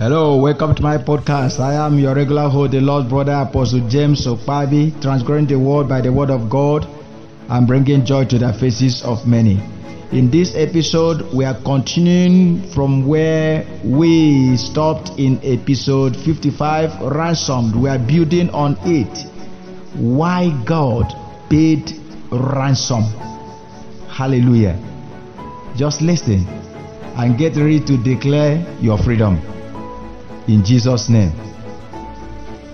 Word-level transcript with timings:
Hello, 0.00 0.34
welcome 0.36 0.74
to 0.74 0.82
my 0.82 0.96
podcast. 0.96 1.60
I 1.60 1.74
am 1.74 1.98
your 1.98 2.14
regular 2.14 2.48
host, 2.48 2.72
the 2.72 2.80
Lord 2.80 3.10
Brother 3.10 3.32
Apostle 3.32 3.86
James 3.86 4.26
Okpabi, 4.26 4.98
transgressing 5.02 5.46
the 5.46 5.58
world 5.58 5.90
by 5.90 6.00
the 6.00 6.10
word 6.10 6.30
of 6.30 6.48
God 6.48 6.88
and 7.50 7.66
bringing 7.66 8.06
joy 8.06 8.24
to 8.24 8.38
the 8.38 8.50
faces 8.54 9.02
of 9.02 9.26
many. 9.26 9.60
In 10.10 10.30
this 10.30 10.54
episode, 10.56 11.30
we 11.34 11.44
are 11.44 11.60
continuing 11.64 12.62
from 12.72 13.06
where 13.06 13.66
we 13.84 14.56
stopped 14.56 15.10
in 15.18 15.38
episode 15.44 16.16
55, 16.16 17.02
Ransomed. 17.02 17.76
We 17.76 17.90
are 17.90 17.98
building 17.98 18.48
on 18.56 18.78
it. 18.86 19.28
Why 20.00 20.48
God 20.64 21.12
paid 21.50 21.92
ransom. 22.32 23.02
Hallelujah. 24.08 24.80
Just 25.76 26.00
listen 26.00 26.46
and 27.18 27.36
get 27.36 27.54
ready 27.56 27.80
to 27.80 27.98
declare 27.98 28.64
your 28.80 28.96
freedom. 28.96 29.59
In 30.50 30.64
Jesus' 30.64 31.08
name. 31.08 31.30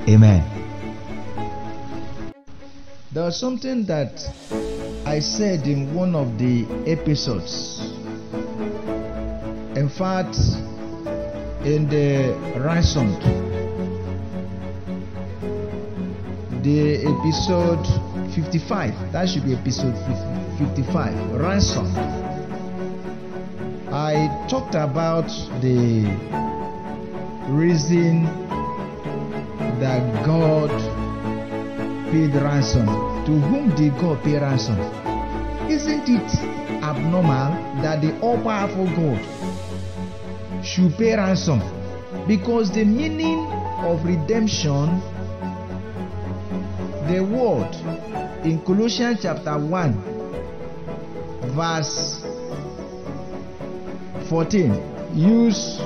Amen. 0.08 0.42
There 3.12 3.24
was 3.24 3.38
something 3.38 3.84
that 3.84 4.18
I 5.04 5.20
said 5.20 5.66
in 5.66 5.94
one 5.94 6.14
of 6.14 6.38
the 6.38 6.64
episodes. 6.86 7.92
In 9.76 9.90
fact, 9.90 10.38
in 11.66 11.86
the 11.90 12.32
ransomed, 12.58 13.20
the 16.64 17.04
episode 17.04 17.84
55, 18.34 19.12
that 19.12 19.28
should 19.28 19.44
be 19.44 19.52
episode 19.52 19.94
55, 20.58 21.32
ransom. 21.32 21.92
I 23.92 24.46
talked 24.48 24.74
about 24.74 25.28
the 25.60 26.55
reason 27.48 28.24
that 29.80 30.24
God 30.24 30.70
paid 32.10 32.34
ransom. 32.34 32.86
To 33.26 33.32
whom 33.32 33.74
did 33.74 33.96
God 33.98 34.22
pay 34.22 34.38
ransom? 34.38 34.78
Isn't 35.68 36.08
it 36.08 36.34
abnormal 36.82 37.82
that 37.82 38.00
the 38.00 38.18
all 38.20 38.38
powerful 38.42 38.86
God 38.86 39.20
should 40.64 40.96
pay 40.96 41.16
ransom? 41.16 41.60
Because 42.26 42.70
the 42.72 42.84
meaning 42.84 43.46
of 43.84 44.04
redemption, 44.04 45.00
the 47.08 47.20
word 47.20 47.74
in 48.44 48.60
Colossians 48.64 49.20
chapter 49.22 49.58
1, 49.58 49.92
verse 51.54 52.24
14, 54.28 54.74
use 55.14 55.80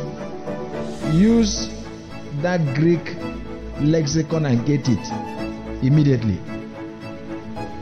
use 1.13 1.69
that 2.43 2.61
Greek 2.75 3.17
lexicon 3.81 4.47
and 4.47 4.65
get 4.67 4.89
it 4.89 5.05
immediately. 5.83 6.39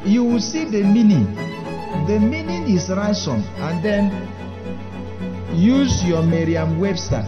You 0.04 0.24
will 0.24 0.40
see 0.40 0.64
the 0.64 0.82
meaning. 0.82 1.34
The 2.06 2.18
meaning 2.18 2.68
is 2.68 2.88
ransom, 2.88 3.42
and 3.58 3.82
then 3.82 4.10
use 5.54 6.04
your 6.04 6.22
Merriam 6.22 6.78
Webster 6.80 7.26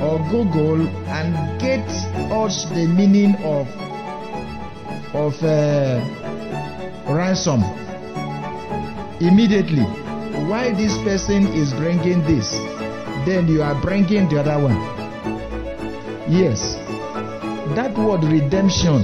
or 0.00 0.18
Google 0.30 0.86
and 1.08 1.60
get 1.60 1.86
us 2.30 2.66
the 2.70 2.86
meaning 2.86 3.34
of 3.42 3.66
of 5.14 5.34
uh, 5.42 5.98
ransom 7.08 7.64
immediately. 9.20 9.84
Why 10.46 10.70
this 10.72 10.96
person 10.98 11.46
is 11.48 11.72
bringing 11.72 12.22
this? 12.24 12.77
Then 13.26 13.48
you 13.48 13.62
are 13.62 13.80
bringing 13.80 14.28
the 14.28 14.40
other 14.40 14.62
one. 14.62 14.78
Yes, 16.30 16.76
that 17.74 17.96
word 17.96 18.24
redemption, 18.24 19.02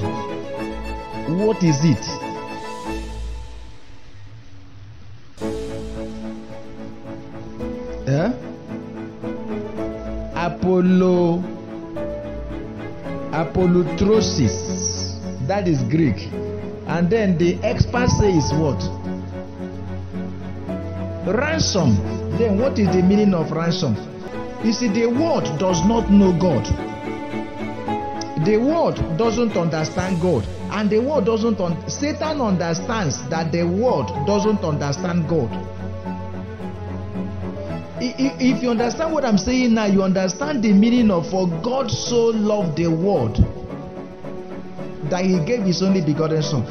what 1.38 1.62
is 1.62 1.78
it? 1.84 2.04
Eh? 8.06 8.32
Apollo, 10.34 11.42
apolytrosis, 13.32 15.16
that 15.46 15.66
is 15.66 15.82
Greek. 15.84 16.28
And 16.86 17.08
then 17.08 17.38
the 17.38 17.58
expert 17.62 18.08
says 18.10 18.52
what? 18.52 18.80
Ransom. 21.26 22.23
Then 22.38 22.58
what 22.58 22.78
is 22.78 22.88
the 22.88 23.02
meaning 23.02 23.32
of 23.34 23.52
ransom? 23.52 23.96
You 24.64 24.72
see, 24.72 24.88
the 24.88 25.06
world 25.06 25.44
does 25.58 25.84
not 25.84 26.10
know 26.10 26.32
God. 26.38 26.64
The 28.44 28.56
world 28.56 28.96
doesn't 29.16 29.56
understand 29.56 30.20
God. 30.20 30.46
And 30.70 30.90
the 30.90 30.98
world 30.98 31.26
doesn't, 31.26 31.60
un- 31.60 31.88
Satan 31.88 32.40
understands 32.40 33.26
that 33.28 33.52
the 33.52 33.62
world 33.62 34.08
doesn't 34.26 34.64
understand 34.64 35.28
God. 35.28 35.50
If 38.00 38.62
you 38.62 38.70
understand 38.70 39.12
what 39.12 39.24
I'm 39.24 39.38
saying 39.38 39.72
now, 39.72 39.86
you 39.86 40.02
understand 40.02 40.62
the 40.62 40.72
meaning 40.72 41.10
of 41.10 41.30
for 41.30 41.46
God 41.62 41.90
so 41.90 42.26
loved 42.26 42.76
the 42.76 42.88
world 42.88 43.36
that 45.10 45.24
he 45.24 45.38
gave 45.44 45.62
his 45.62 45.82
only 45.82 46.00
begotten 46.00 46.42
son. 46.42 46.64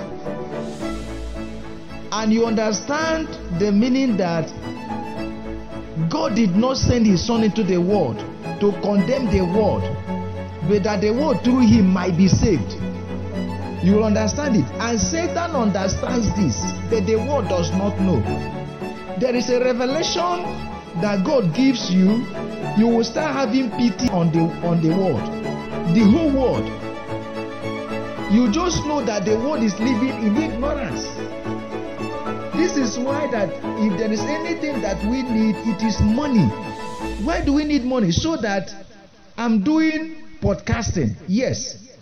And 2.12 2.34
you 2.34 2.46
understand 2.46 3.30
the 3.60 3.72
meaning 3.72 4.18
that 4.18 4.52
God 6.10 6.36
did 6.36 6.56
not 6.56 6.78
send 6.78 7.06
his 7.06 7.26
son 7.26 7.44
into 7.44 7.64
the 7.64 7.78
world 7.78 8.18
to 8.60 8.72
condemn 8.82 9.30
the 9.32 9.42
world, 9.42 9.84
but 10.68 10.84
that 10.84 11.02
the 11.02 11.12
world 11.12 11.44
through 11.44 11.60
him 11.60 11.88
might 11.88 12.18
be 12.18 12.28
saved. 12.28 12.74
You 13.84 13.96
will 13.96 14.06
understand 14.06 14.56
it. 14.56 14.66
And 14.80 15.00
Satan 15.00 15.52
understands 15.52 16.34
this, 16.36 16.58
but 16.90 17.06
the 17.06 17.18
world 17.18 17.50
does 17.50 17.70
not 17.72 18.00
know. 18.00 18.22
There 19.20 19.36
is 19.36 19.50
a 19.50 19.60
revelation 19.60 20.42
that 21.02 21.24
God 21.26 21.54
gives 21.54 21.92
you. 21.92 22.26
You 22.78 22.88
will 22.88 23.04
start 23.04 23.36
having 23.36 23.70
pity 23.72 24.10
on 24.10 24.32
the 24.32 24.50
on 24.66 24.82
the 24.82 24.90
world, 24.90 25.22
the 25.94 26.04
whole 26.10 26.32
world. 26.32 26.66
You 28.34 28.52
just 28.52 28.84
know 28.88 29.04
that 29.06 29.26
the 29.26 29.38
world 29.38 29.62
is 29.62 29.78
living 29.80 30.26
in 30.26 30.38
ignorance. 30.38 31.06
This 32.64 32.78
is 32.78 32.98
why 32.98 33.28
that 33.28 33.50
if 33.84 34.00
there 34.00 34.10
is 34.10 34.22
anything 34.22 34.80
that 34.84 35.04
we 35.04 35.22
need, 35.22 35.58
it 35.68 35.84
is 35.84 36.00
money. 36.00 36.46
Why 37.26 37.44
do 37.44 37.52
we 37.52 37.66
need 37.66 37.84
money? 37.84 38.10
So 38.12 38.38
that 38.38 38.74
I'm 39.38 39.66
doing 39.66 40.16
podcasting, 40.40 41.14
yes. 41.28 41.94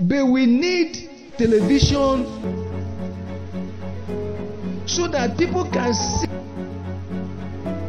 But 0.00 0.26
we 0.26 0.44
need 0.46 1.08
television 1.38 2.26
so 4.86 5.06
that 5.06 5.38
people 5.38 5.62
can 5.70 5.94
see 5.94 6.26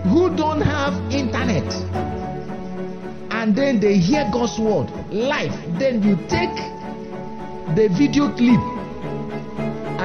who 0.08 0.36
don't 0.36 0.62
have 0.62 0.94
internet. 1.12 1.66
And 3.32 3.56
then 3.56 3.80
they 3.80 3.98
hear 3.98 4.30
God's 4.32 4.60
word 4.60 4.92
live. 5.12 5.52
Then 5.80 6.04
you 6.04 6.16
take 6.30 6.56
the 7.76 7.90
video 7.98 8.30
clip 8.38 8.71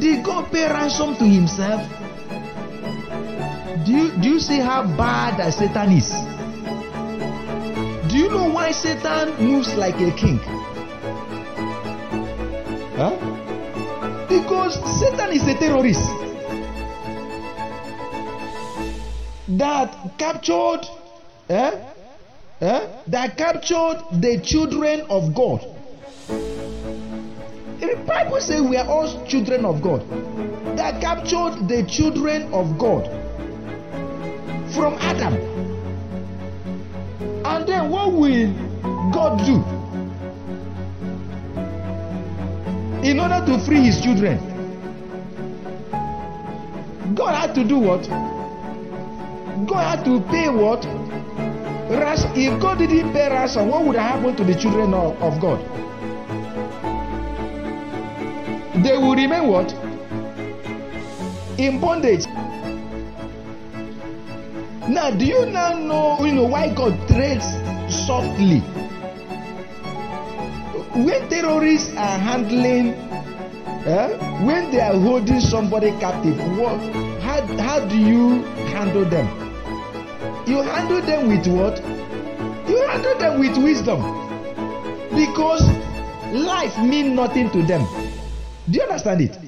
Did 0.00 0.24
God 0.24 0.50
pay 0.50 0.66
ransom 0.72 1.16
to 1.16 1.24
himself? 1.28 1.84
Do 3.84 3.92
you, 3.92 4.10
do 4.22 4.28
you 4.28 4.40
see 4.40 4.58
how 4.58 4.86
bad 4.96 5.38
that 5.38 5.52
Satan 5.52 5.92
is? 5.92 6.08
You 8.22 8.28
know 8.28 8.48
why 8.50 8.70
Satan 8.70 9.34
moves 9.44 9.74
like 9.74 9.96
a 9.96 10.12
king? 10.12 10.38
Huh? 12.94 13.16
Because 14.28 14.78
Satan 15.00 15.32
is 15.32 15.42
a 15.48 15.58
terrorist 15.58 16.06
that 19.58 19.90
captured, 20.18 20.86
eh? 21.48 21.82
Eh? 22.60 22.86
that 23.08 23.36
captured 23.36 24.04
the 24.12 24.40
children 24.40 25.00
of 25.10 25.34
God. 25.34 25.66
The 27.80 28.04
Bible 28.06 28.40
says 28.40 28.62
we 28.62 28.76
are 28.76 28.86
all 28.86 29.26
children 29.26 29.64
of 29.64 29.82
God. 29.82 30.06
That 30.76 31.00
captured 31.00 31.66
the 31.66 31.82
children 31.90 32.54
of 32.54 32.78
God 32.78 33.10
from 34.72 34.94
Adam. 35.00 35.51
And 37.52 37.68
then 37.68 37.90
what 37.90 38.10
will 38.12 38.50
God 39.12 39.44
do? 39.44 39.56
In 43.06 43.20
order 43.20 43.44
to 43.44 43.58
free 43.66 43.82
his 43.82 44.00
children, 44.00 44.38
God 47.14 47.34
had 47.34 47.54
to 47.54 47.62
do 47.62 47.76
what? 47.76 48.08
God 49.68 49.96
had 49.96 50.04
to 50.06 50.20
pay 50.30 50.48
what? 50.48 50.82
Ras- 51.90 52.24
if 52.34 52.58
God 52.58 52.78
didn't 52.78 53.12
pay 53.12 53.28
ransom, 53.28 53.68
what 53.68 53.84
would 53.84 53.96
have 53.96 54.16
happened 54.16 54.38
to 54.38 54.44
the 54.44 54.54
children 54.54 54.94
of 54.94 55.38
God? 55.38 55.60
They 58.82 58.96
will 58.96 59.14
remain 59.14 59.46
what? 59.46 59.70
In 61.58 61.78
bondage. 61.80 62.24
Now, 64.88 65.12
do 65.12 65.24
you 65.24 65.46
now 65.46 65.78
know, 65.78 66.24
you 66.24 66.32
know 66.32 66.44
why 66.44 66.74
God 66.74 66.98
treads 67.06 67.44
softly? 68.04 68.58
When 70.98 71.28
terrorists 71.28 71.94
are 71.96 72.18
handling, 72.18 72.88
eh, 73.86 74.44
when 74.44 74.72
they 74.72 74.80
are 74.80 74.98
holding 74.98 75.38
somebody 75.38 75.92
captive, 76.00 76.36
what, 76.58 76.80
how, 77.22 77.46
how 77.58 77.86
do 77.86 77.96
you 77.96 78.42
handle 78.74 79.04
them? 79.04 79.28
You 80.48 80.62
handle 80.62 81.00
them 81.02 81.28
with 81.28 81.46
what? 81.46 81.78
You 82.68 82.82
handle 82.88 83.16
them 83.18 83.38
with 83.38 83.56
wisdom. 83.58 84.00
Because 85.14 85.62
life 86.34 86.76
mean 86.80 87.14
nothing 87.14 87.50
to 87.52 87.62
them. 87.62 87.86
Do 88.68 88.78
you 88.78 88.82
understand 88.82 89.20
it? 89.20 89.38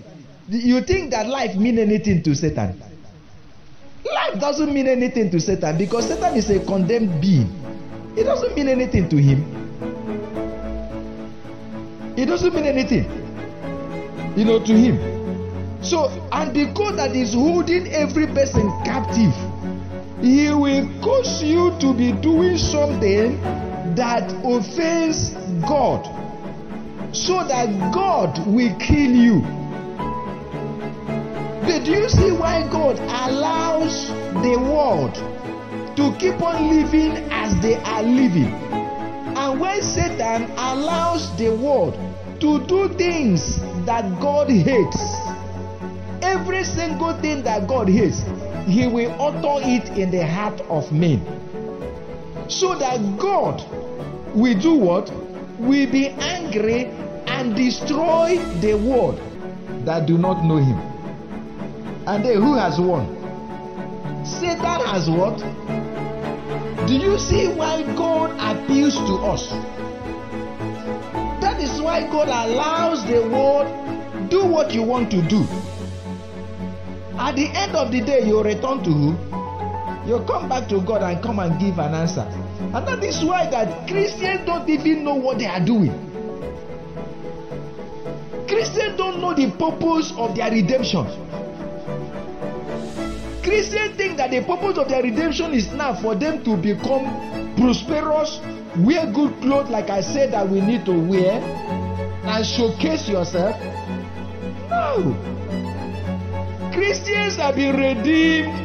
You 0.49 0.81
think 0.83 1.11
that 1.11 1.27
life 1.27 1.57
mean 1.57 1.81
anything 1.81 2.23
to 2.23 2.37
Satan? 2.37 2.84
Life 4.35 4.41
doesn't 4.41 4.75
mean 4.75 4.89
anything 4.89 5.31
to 5.31 5.39
Satan 5.39 5.79
because 5.79 6.09
Satan 6.09 6.35
is 6.35 6.51
a 6.51 6.59
condemned 6.59 7.21
being. 7.21 7.55
It 8.17 8.25
doesn't 8.25 8.57
mean 8.57 8.69
anything 8.69 9.09
to 9.09 9.17
him. 9.17 9.47
It 12.17 12.27
doesn't 12.27 12.53
mean 12.53 12.65
anything, 12.65 13.05
you 14.37 14.45
know, 14.45 14.59
to 14.59 14.73
him. 14.73 14.99
So, 15.85 16.09
and 16.33 16.53
because 16.53 16.97
that 16.97 17.15
is 17.15 17.33
holding 17.35 17.87
every 17.93 18.27
person 18.27 18.69
captive, 18.85 19.33
he 20.21 20.51
will 20.51 20.89
cause 21.01 21.41
you 21.41 21.71
to 21.79 21.95
be 21.95 22.11
doing 22.11 22.59
something 22.59 23.41
that 23.95 24.33
offends 24.43 25.31
God, 25.63 26.03
so 27.15 27.47
that 27.47 27.69
God 27.95 28.45
will 28.49 28.75
kill 28.81 29.15
you. 29.15 29.64
But 31.65 31.85
do 31.87 31.93
you 31.93 32.11
see 32.11 32.31
why 32.31 32.69
God 32.71 32.99
allows 32.99 34.09
the 34.45 34.59
world 34.61 35.15
to 35.97 36.15
keep 36.19 36.43
on 36.43 36.69
living 36.69 37.13
as 37.33 37.59
they 37.63 37.77
are 37.77 38.03
living? 38.03 38.53
And 39.35 39.59
when 39.59 39.81
Satan 39.81 40.51
allows 40.59 41.35
the 41.39 41.57
world 41.57 41.95
to 42.41 42.67
do 42.67 42.89
things 42.99 43.61
that 43.87 44.21
God 44.21 44.51
hates, 44.51 45.01
every 46.21 46.65
single 46.65 47.19
thing 47.23 47.43
that 47.45 47.67
God 47.67 47.89
hates, 47.89 48.23
He 48.67 48.87
will 48.87 49.11
utter 49.19 49.67
it 49.67 49.89
in 49.97 50.11
the 50.11 50.27
heart 50.27 50.61
of 50.69 50.93
men. 50.93 51.25
So 52.49 52.75
that 52.79 53.01
God 53.19 53.65
will 54.37 54.61
do 54.61 54.75
what? 54.75 55.11
Will 55.59 55.91
be 55.91 56.09
angry 56.09 56.85
and 57.27 57.57
destroy 57.57 58.37
the 58.61 58.75
world 58.75 59.19
that 59.87 60.05
do 60.05 60.19
not 60.19 60.45
know 60.45 60.59
Him. 60.59 60.94
And 62.07 62.25
then 62.25 62.37
who 62.43 62.55
has 62.55 62.79
won? 62.79 63.07
Satan 64.25 64.81
has 64.85 65.09
what? 65.09 65.39
Do 66.87 66.95
you 66.95 67.19
see 67.19 67.49
why 67.49 67.83
God 67.97 68.31
appeals 68.39 68.95
to 68.95 69.15
us? 69.25 69.49
That 71.41 71.61
is 71.61 71.81
why 71.81 72.03
God 72.03 72.29
allows 72.29 73.07
the 73.07 73.23
world 73.29 74.31
do 74.31 74.45
what 74.45 74.73
you 74.73 74.83
want 74.83 75.11
to 75.13 75.23
do. 75.23 75.45
At 77.17 77.37
the 77.37 77.49
end 77.55 77.75
of 77.75 77.91
the 77.91 78.01
day, 78.03 78.27
you 78.27 78.43
return 78.43 78.83
to 78.85 78.91
who? 78.91 79.17
You 80.07 80.23
come 80.27 80.49
back 80.49 80.69
to 80.69 80.83
God 80.83 81.03
and 81.03 81.23
come 81.23 81.39
and 81.39 81.59
give 81.59 81.79
an 81.79 81.95
answer. 81.95 82.27
And 82.75 82.87
that 82.87 83.03
is 83.03 83.25
why 83.25 83.49
that 83.49 83.89
Christians 83.89 84.45
don't 84.45 84.69
even 84.69 85.05
know 85.05 85.15
what 85.15 85.39
they 85.39 85.47
are 85.47 85.65
doing. 85.65 85.93
Christians 88.47 88.99
don't 88.99 89.21
know 89.21 89.33
the 89.33 89.51
purpose 89.53 90.13
of 90.19 90.37
their 90.37 90.51
redemption. 90.51 91.07
Christians 93.45 93.95
think 93.97 94.17
that 94.17 94.31
the 94.31 94.41
purpose 94.41 94.79
of 94.79 94.89
their 94.89 95.03
redemption 95.03 95.53
is 95.53 95.71
now 95.73 95.95
for 95.95 96.15
them 96.15 96.43
to 96.45 96.57
become 96.57 97.05
prosperous, 97.57 98.41
wear 98.79 99.05
good 99.13 99.39
clothes, 99.43 99.69
like 99.69 99.91
I 99.91 100.01
said 100.01 100.33
that 100.33 100.49
we 100.49 100.63
need 100.63 100.87
to 100.87 100.93
wear, 100.99 101.43
and 102.25 102.47
showcase 102.47 103.07
yourself. 103.07 103.61
No. 104.71 105.13
Christians 106.73 107.37
have 107.37 107.55
been 107.57 107.77
redeemed 107.77 108.65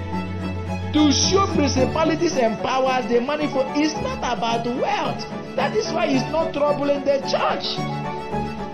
to 0.93 1.11
show 1.11 1.45
principalities 1.53 2.37
and 2.37 2.57
powers 2.63 3.05
the 3.11 3.19
manifold. 3.19 3.67
It's 3.75 3.93
not 4.01 4.19
about 4.19 4.65
wealth. 4.65 5.21
That 5.57 5.75
is 5.75 5.91
why 5.91 6.05
it's 6.05 6.23
not 6.31 6.53
troubling 6.53 7.03
the 7.03 7.19
church. 7.27 7.75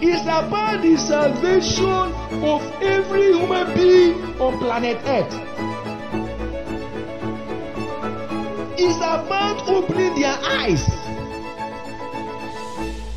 It's 0.04 0.22
about 0.22 0.84
the 0.84 0.98
salvation 0.98 2.14
of 2.46 2.62
every 2.84 3.34
human 3.34 3.74
being 3.74 4.40
on 4.40 4.60
planet 4.60 5.02
Earth. 5.06 5.65
Is 8.78 8.98
about 8.98 9.68
opening 9.68 10.16
their 10.20 10.38
eyes 10.42 10.86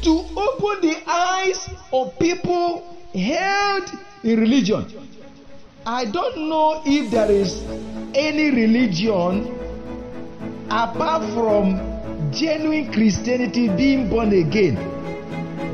to 0.03 0.25
open 0.37 0.81
the 0.81 0.97
eyes 1.07 1.69
of 1.93 2.19
people 2.19 2.97
held 3.15 3.91
in 4.23 4.39
religion. 4.41 4.87
I 5.85 6.05
don't 6.05 6.49
know 6.49 6.83
if 6.85 7.11
there 7.11 7.31
is 7.31 7.63
any 8.15 8.51
religion 8.51 9.55
apart 10.71 11.23
from 11.35 11.81
genuine 12.31 12.93
Christianity 12.93 13.69
being 13.69 14.09
born 14.09 14.33
again 14.33 14.75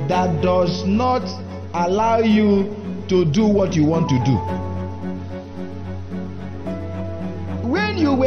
that 0.08 0.40
does 0.42 0.84
not 0.84 1.22
allow 1.74 2.18
you 2.18 2.74
to 3.08 3.24
do 3.24 3.46
what 3.46 3.74
you 3.74 3.84
want 3.84 4.08
to 4.08 4.18
do. 4.24 4.63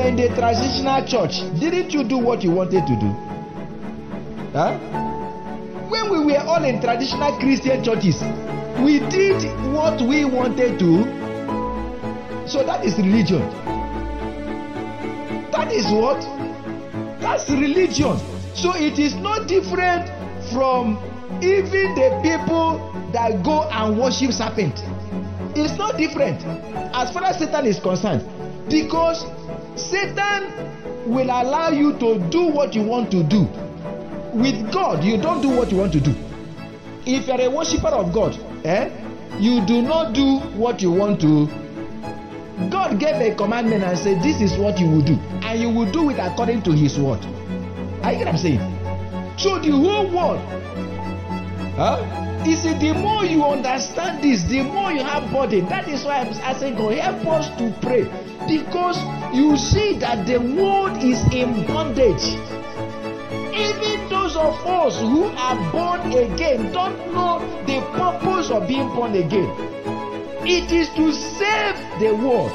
In 0.07 0.15
the 0.15 0.29
transitional 0.35 1.05
church, 1.05 1.41
didn't 1.59 1.91
you 1.91 2.03
do 2.03 2.17
what 2.17 2.41
you 2.41 2.51
wanted 2.51 2.87
to 2.87 2.95
do? 2.95 3.09
Huh? 4.55 4.77
When 5.89 6.09
we 6.09 6.23
were 6.23 6.39
all 6.39 6.63
in 6.63 6.79
traditional 6.79 7.37
Christian 7.39 7.83
churches, 7.83 8.21
we 8.79 8.99
did 9.11 9.43
what 9.73 9.99
we 10.01 10.23
wanted 10.23 10.79
to. 10.79 11.03
So 12.47 12.63
that 12.65 12.85
is 12.85 12.97
religion. 12.97 13.41
That 15.51 15.73
is 15.73 15.85
what? 15.91 16.21
That's 17.19 17.49
religion. 17.49 18.17
So 18.55 18.75
it 18.75 18.99
is 18.99 19.13
not 19.15 19.47
different 19.49 20.07
from 20.53 20.97
even 21.43 21.95
the 21.95 22.19
people 22.23 22.79
that 23.11 23.43
go 23.43 23.63
and 23.69 23.99
worship 23.99 24.31
serpent. 24.31 24.79
It's 25.55 25.77
not 25.77 25.97
different 25.97 26.41
as 26.95 27.11
far 27.11 27.25
as 27.25 27.39
Satan 27.39 27.65
is 27.65 27.79
concerned 27.79 28.23
because 28.69 29.25
Satan 29.77 30.51
will 31.05 31.29
allow 31.29 31.69
you 31.69 31.93
to 31.99 32.19
do 32.29 32.47
what 32.47 32.73
you 32.73 32.83
want 32.83 33.11
to 33.11 33.23
do. 33.23 33.47
With 34.33 34.71
God, 34.73 35.03
you 35.03 35.17
don't 35.17 35.41
do 35.41 35.49
what 35.49 35.71
you 35.71 35.77
want 35.77 35.93
to 35.93 36.01
do. 36.01 36.13
If 37.05 37.27
you're 37.27 37.41
a 37.41 37.49
worshiper 37.49 37.87
of 37.87 38.13
God, 38.13 38.37
eh, 38.65 38.89
you 39.39 39.65
do 39.65 39.81
not 39.81 40.13
do 40.13 40.39
what 40.57 40.81
you 40.81 40.91
want 40.91 41.21
to. 41.21 41.47
God 42.69 42.99
gave 42.99 43.15
a 43.15 43.35
commandment 43.35 43.83
and 43.83 43.97
said, 43.97 44.21
This 44.21 44.41
is 44.41 44.57
what 44.57 44.79
you 44.79 44.87
will 44.89 45.01
do, 45.03 45.13
and 45.43 45.59
you 45.59 45.69
will 45.69 45.89
do 45.91 46.09
it 46.09 46.17
according 46.19 46.63
to 46.63 46.71
His 46.71 46.97
word. 46.99 47.23
Are 48.03 48.11
you 48.11 48.19
get 48.19 48.25
what 48.25 48.27
I'm 48.27 48.37
saying? 48.37 48.59
So 49.37 49.59
the 49.59 49.71
whole 49.71 50.09
world, 50.09 50.39
huh? 51.77 52.43
You 52.45 52.55
see, 52.55 52.73
the 52.79 52.93
more 52.93 53.25
you 53.25 53.43
understand 53.43 54.23
this, 54.23 54.43
the 54.43 54.63
more 54.63 54.91
you 54.91 55.03
have 55.03 55.31
burden. 55.31 55.67
That 55.67 55.87
is 55.87 56.03
why 56.05 56.21
I'm 56.21 56.33
asking 56.41 56.75
God, 56.75 56.93
help 56.93 57.25
us 57.27 57.49
to 57.57 57.73
pray. 57.81 58.07
Because 58.47 58.97
you 59.35 59.57
see 59.57 59.97
that 59.99 60.25
the 60.25 60.39
world 60.39 61.03
is 61.03 61.19
in 61.33 61.65
bondage. 61.67 62.23
Even 63.53 64.09
those 64.09 64.35
of 64.35 64.55
us 64.65 64.99
who 64.99 65.25
are 65.25 65.71
born 65.71 66.11
again 66.13 66.71
don't 66.71 66.97
know 67.13 67.39
the 67.65 67.81
purpose 67.91 68.49
of 68.49 68.67
being 68.67 68.87
born 68.89 69.15
again. 69.15 69.49
It 70.45 70.71
is 70.71 70.89
to 70.95 71.11
save 71.11 71.75
the 71.99 72.15
world. 72.15 72.51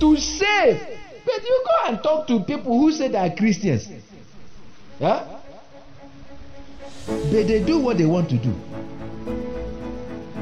To 0.00 0.16
save. 0.16 0.80
But 1.24 1.42
you 1.42 1.64
go 1.66 1.88
and 1.88 2.02
talk 2.02 2.26
to 2.28 2.40
people 2.40 2.78
who 2.78 2.92
say 2.92 3.08
they 3.08 3.18
are 3.18 3.34
Christians. 3.34 3.88
Huh? 5.00 5.24
But 7.06 7.32
they 7.32 7.62
do 7.64 7.78
what 7.78 7.98
they 7.98 8.06
want 8.06 8.28
to 8.30 8.36
do. 8.36 8.54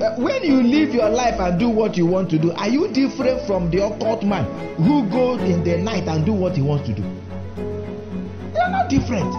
Uh, 0.02 0.16
when 0.16 0.42
you 0.42 0.60
live 0.60 0.92
your 0.92 1.08
life 1.08 1.38
and 1.38 1.60
do 1.60 1.68
what 1.68 1.96
you 1.96 2.04
want 2.04 2.28
to 2.28 2.36
do, 2.36 2.50
are 2.52 2.68
you 2.68 2.88
different 2.88 3.40
from 3.46 3.70
the 3.70 3.78
occult 3.86 4.24
man 4.24 4.44
who 4.74 5.08
goes 5.08 5.40
in 5.42 5.62
the 5.62 5.78
night 5.78 6.08
and 6.08 6.26
do 6.26 6.32
what 6.32 6.56
he 6.56 6.62
wants 6.62 6.88
to 6.88 6.92
do? 6.92 7.02
You 7.02 8.58
are 8.60 8.70
not 8.72 8.90
different. 8.90 9.32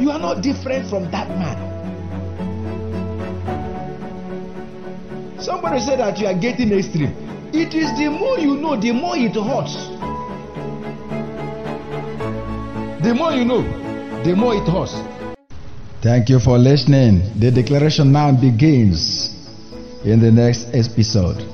You 0.00 0.10
are 0.10 0.18
not 0.18 0.42
different 0.42 0.90
from 0.90 1.08
that 1.12 1.28
man. 1.38 1.56
Somebody 5.40 5.78
said 5.82 6.00
that 6.00 6.18
you 6.18 6.26
are 6.26 6.34
getting 6.34 6.72
extreme. 6.72 7.14
It 7.54 7.74
is 7.74 7.96
the 7.96 8.08
more 8.10 8.40
you 8.40 8.56
know, 8.56 8.74
the 8.74 8.90
more 8.90 9.16
it 9.16 9.36
hurts. 9.36 9.76
The 13.04 13.14
more 13.14 13.30
you 13.30 13.44
know, 13.44 13.62
the 14.24 14.34
more 14.34 14.56
it 14.56 14.66
hurts. 14.66 15.07
Thank 16.00 16.28
you 16.28 16.38
for 16.38 16.58
listening. 16.58 17.22
The 17.40 17.50
declaration 17.50 18.12
now 18.12 18.30
begins 18.30 19.34
in 20.04 20.20
the 20.20 20.30
next 20.30 20.68
episode. 20.72 21.44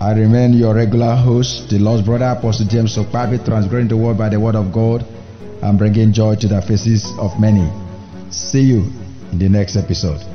I 0.00 0.12
remain 0.12 0.52
your 0.52 0.74
regular 0.74 1.16
host, 1.16 1.70
the 1.70 1.78
lost 1.80 2.04
brother 2.04 2.26
Apostle 2.26 2.66
James 2.66 2.96
Okpabi, 2.96 3.44
transgressing 3.44 3.88
the 3.88 3.96
word 3.96 4.16
by 4.16 4.28
the 4.28 4.38
word 4.38 4.54
of 4.54 4.72
God 4.72 5.04
and 5.62 5.76
bringing 5.76 6.12
joy 6.12 6.36
to 6.36 6.46
the 6.46 6.62
faces 6.62 7.10
of 7.18 7.38
many. 7.40 7.68
See 8.30 8.60
you 8.60 8.92
in 9.32 9.38
the 9.38 9.48
next 9.48 9.74
episode. 9.76 10.33